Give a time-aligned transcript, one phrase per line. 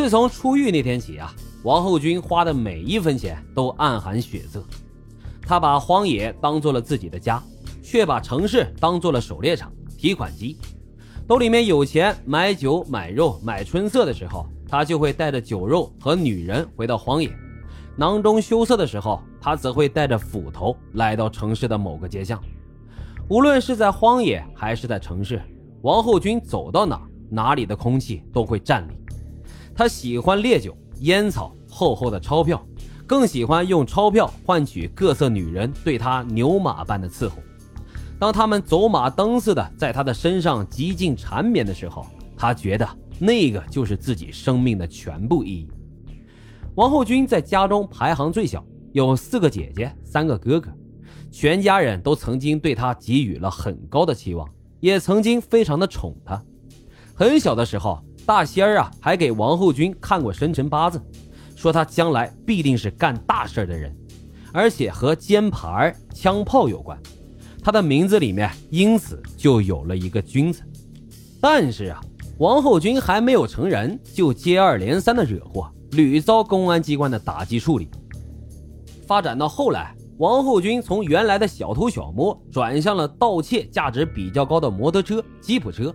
[0.00, 1.30] 自从出狱那天起啊，
[1.62, 4.64] 王后军花的每一分钱都暗含血色。
[5.42, 7.40] 他把荒野当做了自己的家，
[7.82, 10.56] 却把城市当做了狩猎场、提款机。
[11.28, 17.30] 兜里面有钱买酒、买肉、买春色的时候，他就会带着酒肉和女人回到荒野。
[17.94, 22.42] 囊中羞涩的时候，他则会带着斧头来到城市的某个街巷。
[23.28, 25.42] 无论是在荒野还是在城市，
[25.82, 28.94] 王后军走到哪，哪里的空气都会站立。
[29.80, 32.62] 他喜欢烈酒、烟草、厚厚的钞票，
[33.06, 37.36] 更喜欢用钞票换取各色女人对他牛马般的伺候。
[38.18, 42.04] 当他们走马灯似的在他的身上极尽缠绵的时候，
[42.36, 42.86] 他觉得
[43.18, 45.66] 那个就是自己生命的全部意义。
[46.74, 48.62] 王后军在家中排行最小，
[48.92, 50.70] 有四个姐姐，三个哥哥，
[51.30, 54.46] 全家人都曾经对他给予了很高的期望，
[54.78, 56.38] 也曾经非常的宠他。
[57.14, 61.00] 很小的时候，大仙儿啊还给王后军看过生辰八字，
[61.56, 63.94] 说他将来必定是干大事的人，
[64.52, 66.98] 而且和肩牌、枪炮有关。
[67.62, 70.62] 他的名字里面因此就有了一个“军”字。
[71.40, 72.00] 但是啊，
[72.38, 75.70] 王后军还没有成人，就接二连三的惹祸。
[75.92, 77.88] 屡遭公安机关的打击处理，
[79.08, 85.92] 发展到后来，王后军从原来的小偷小摸转向了盗窃价值比较高的摩托车、吉普车，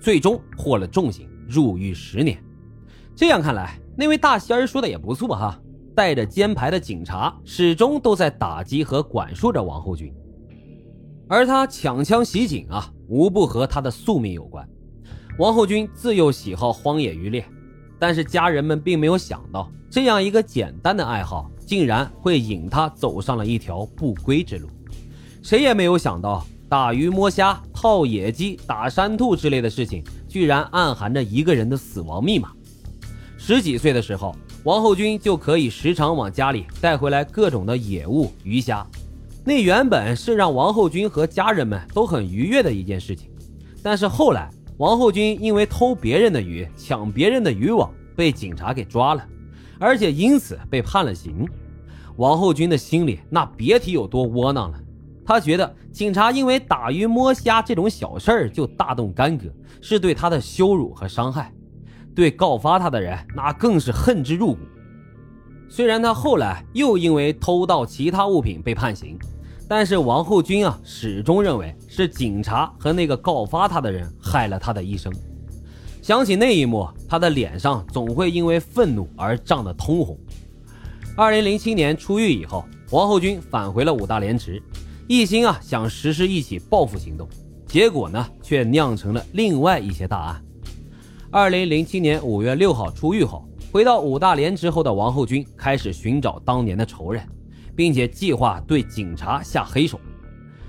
[0.00, 2.42] 最终获了重刑，入狱十年。
[3.14, 5.58] 这样看来，那位大仙儿说的也不错哈，
[5.94, 10.12] 带着肩牌的警察始终都在打击和管束着王后军，
[11.28, 14.68] 而他抢枪袭警啊，无不和他的宿命有关。
[15.38, 17.44] 王后军自幼喜好荒野渔猎。
[17.96, 24.68] 但是家人们并没有想到，这样一个简单的爱好，竟然会引他走上了一条不归之路。
[25.42, 30.02] 谁也没有想到，打鱼摸虾、套野鸡、打山兔之类的事情，
[30.34, 32.50] 居然暗含着一个人的死亡密码。
[33.38, 38.84] 十几岁的时候，王后军就可以时常往家里带回来各种的野物、鱼虾。
[39.44, 43.30] 那原本是让王后军和家人们都很愉悦的一件事情，
[43.80, 44.50] 但是后来。
[44.78, 49.24] 王后军因为偷别人的鱼、抢别人的渔网，被警察给抓了，
[49.78, 51.46] 而且因此被判了刑。
[52.16, 54.80] 王后军的心里那别提有多窝囊了。
[55.24, 59.46] 他觉得警察因为打鱼摸虾这种小事儿就大动干戈，
[59.80, 61.52] 是对他的羞辱和伤害。
[62.14, 64.60] 对告发他的人，那更是恨之入骨。
[65.68, 69.18] 虽然他后来又因为偷盗其他物品被判刑。
[69.66, 75.10] 但是王后军啊，始终认为是警察和那个告发他的人害了他的一生。
[76.02, 80.18] 想起那一幕，他的脸上总会因为愤怒而涨得通红。
[81.16, 84.62] 二零零七年出狱以后，王后军返回了五大连池，
[85.06, 87.28] 一心啊想实施一起报复行动，
[87.66, 90.44] 结果呢却酿成了另外一些大案。
[91.30, 97.26] 二零零七年五月六号出狱后，回到五大连池后的王后军开始寻找当年的仇人。
[97.76, 99.98] 并且计划对警察下黑手，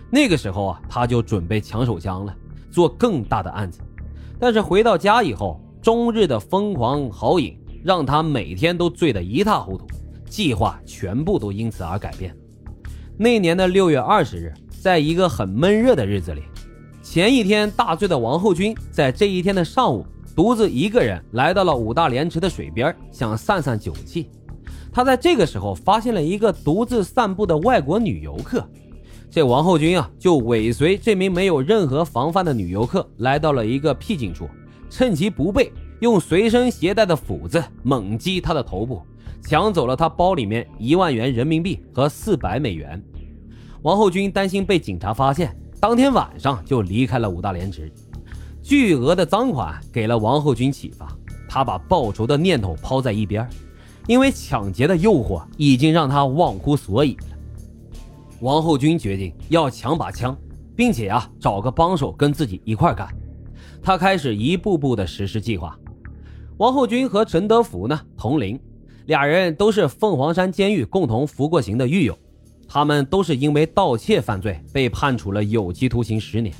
[0.09, 2.35] 那个时候啊，他就准备抢手枪了，
[2.71, 3.79] 做更大的案子。
[4.39, 9.85] 但是回到家以后，终日的疯狂豪饮让他每天都醉得一塌糊涂，
[10.27, 12.35] 计划全部都因此而改变。
[13.17, 16.41] 那年的六月二十日，在一个很闷热的日子里，
[17.01, 20.05] 前一天大醉的王后军在这一天的上午，
[20.35, 24.27] 独自一个人来到了五大连池的水边，想散散酒气。
[24.91, 28.67] 他在这个时候发现了一个独自散步的外国女游客，
[29.31, 34.45] 这王后军啊就尾随这名没有任何防范的女游客来到了一个僻静处，
[34.89, 35.71] 趁其不备，
[36.01, 39.01] 用随身携带的斧子猛击她的头部，
[39.47, 43.01] 抢走了他包里面一万元人民币和四百美元。
[43.83, 47.91] 王后军担心被警察发现，当天晚上就离开了五大连池。
[48.63, 51.07] 巨额的赃款给了王后军启发，
[51.47, 53.47] 他把报仇的念头抛在一边。
[54.07, 57.37] 因为抢劫的诱惑已经让他忘乎所以了。
[58.39, 60.37] 王后军决定要抢把枪，
[60.75, 63.07] 并且啊找个帮手跟自己一块干。
[63.81, 65.75] 他开始一步步的实施计划。
[66.57, 68.59] 王后军和陈德福呢同龄，
[69.05, 72.17] 俩人都是凤凰山监狱共同服过刑的狱友，
[72.67, 76.53] 他们都是因为盗窃犯罪被判处了有期徒刑十年。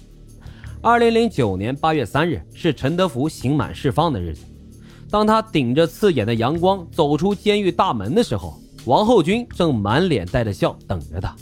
[0.80, 4.45] 二零零九年八月三日是陈德福刑满释放的日子。
[5.09, 11.36] 当他顶着刺眼的阳光走出监狱大门的时候，王后军正满脸带着笑等着他。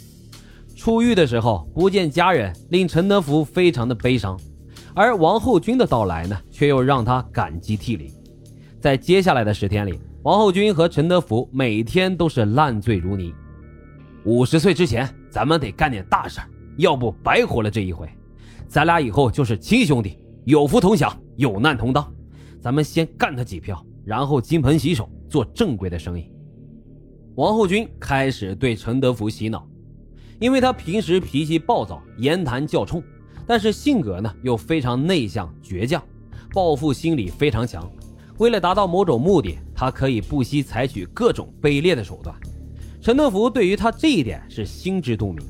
[0.76, 4.40] 出狱的时候不见家人，令陈德福非常的悲伤，
[4.94, 8.10] 而王后军的到来呢，却又让他感激涕零。
[8.80, 13.34] 在接下来的十天里，王后军和陈德福每天都是烂醉如泥。
[14.24, 16.40] 五十岁之前，咱们得干点大事，
[16.78, 18.08] 要不白活了这一回。
[18.66, 22.10] 咱俩以后就是亲兄弟，有福同享，有难同当。
[22.62, 26.32] 咱们先干他几票，然后金盆洗手，做正规的生意。
[27.36, 29.68] 王后军开始对陈德福洗脑，
[30.40, 33.04] 因为他平时脾气暴躁，言谈较冲，
[33.46, 36.02] 但是性格呢又非常内向倔强，
[36.54, 37.92] 报复心理非常强。
[38.38, 42.36] 为了达到某种目的，他可以不惜采取各种卑劣的手段。
[43.02, 45.46] 陈德福对于他这一点是心知肚明，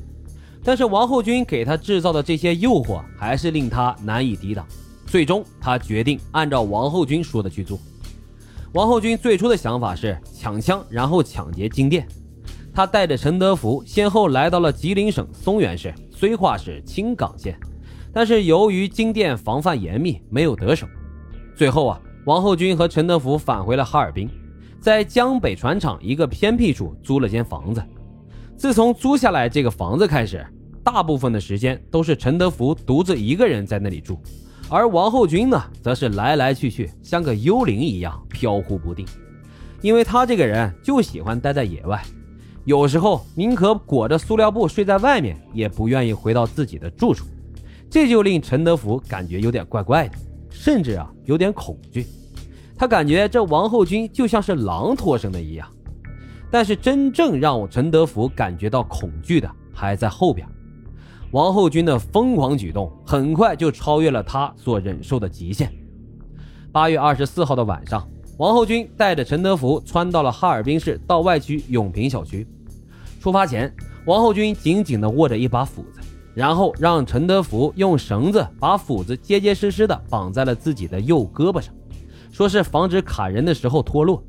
[0.62, 4.66] 但是王后军给他制造的这些诱惑还是令他难以抵挡。
[5.06, 7.78] 最终，他决定按照王后军说的去做。
[8.72, 12.06] 王后军最初的想法是抢枪，然后抢劫金店。
[12.74, 17.56] 他带着陈德福先后来到了吉林省松原市、绥化市青冈县，
[18.12, 20.88] 但是由于金店防范严密，没有得手。
[21.54, 24.30] 最后啊，王后军和陈德福返回了哈尔滨，
[24.80, 27.82] 在江北船厂一个偏僻处租了间房子。
[28.56, 30.46] 自从租下来这个房子开始，
[30.82, 34.18] 大部分的时间都是陈德福独自一个人在那里住。
[34.70, 39.06] 而王后军呢，则是来来去去，像个幽灵一样飘忽不定，
[39.82, 42.02] 因为他这个人就喜欢待在野外，
[42.64, 47.26] 有时候宁可裹着塑料布睡在外面，也不愿意回到自己的住处，
[47.90, 50.16] 这就令陈德福感觉有点怪怪的，
[50.64, 52.06] 甚至啊有点恐惧。
[52.74, 55.68] 他感觉这王后军就像是狼托生的一样，
[56.50, 60.48] 但是真正让陈德福感觉到恐惧的还在后边。
[61.32, 65.70] 王后军的疯狂举动很快就超越了他所忍受的极限。
[66.72, 68.08] 八月二十四号的晚上，
[68.38, 72.46] 王后军带着陈德福穿到了哈尔滨市道外区永平小区。
[73.20, 73.70] 出发前，
[74.06, 76.00] 王后军紧紧地握着一把斧子，
[76.34, 81.72] 然后让陈德福用绳子把斧子结结实实的绑在了自己的右胳膊上，
[82.32, 84.22] 说是防止砍人的时候脱落。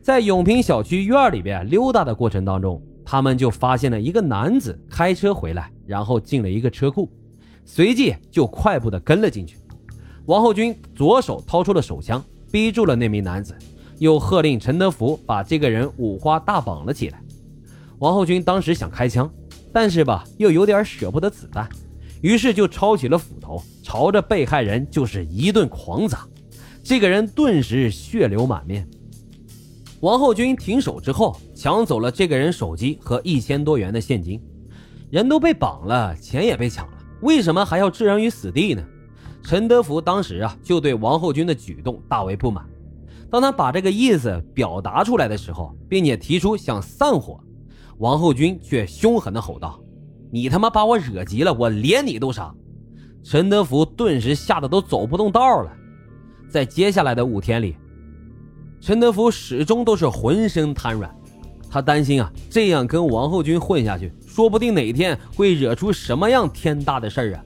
[0.00, 2.82] 在永平小区院里边溜达的过程当中。
[3.10, 7.10] 他们就发现了一个男子开车回来，然后进了一个车库，
[7.64, 9.56] 随即就快步的跟了进去。
[10.26, 12.22] 王后军左手掏出了手枪，
[12.52, 13.56] 逼住了那名男子，
[13.96, 17.18] 又喝令陈德福把这个人五花大绑了起来。
[17.98, 19.32] 王后军当时想开枪，
[19.72, 21.68] 但是吧，又有点舍不得子弹，
[22.20, 26.26] 于是就抄起了斧头，朝着被害人就是一顿狂砸。
[26.82, 28.88] 这个人顿时血流满面。
[30.00, 34.40] 王后军停手之后，抢走了这个人手机和一千多元的现金。
[35.10, 36.92] 人都被绑了，钱也被抢了，
[37.22, 38.84] 为什么还要置人于死地呢？
[39.42, 42.64] 陈德福当时啊，就对王后军的举动大为不满。
[43.30, 47.38] 当他把这个意思表达出来的时候，并且提出想散伙，
[47.98, 49.78] 王后军却凶狠地吼道
[50.30, 52.54] ：“你他妈把我惹急了，我连你都杀！”
[53.24, 55.72] 陈德福顿时吓得都走不动道了。
[56.48, 57.76] 在接下来的五天里。
[58.80, 61.12] 陈德福始终都是浑身瘫软，
[61.68, 67.44] 他担心啊，这样跟王后军混下去，说不定哪天会惹出什么样天大的事儿啊！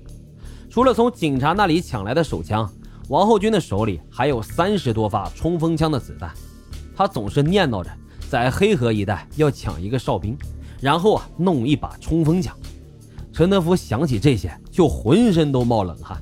[0.69, 2.71] 除了从警察那里抢来的手枪，
[3.09, 6.31] 王后军的手里还有三十多发冲锋枪的子弹，
[6.95, 7.91] 他总是念叨着
[8.33, 10.35] 在黑河一带要抢一个哨兵，
[10.81, 12.57] 然后啊弄一把冲锋枪。
[13.31, 16.17] 陈德福想起这些，就浑身都冒冷汗。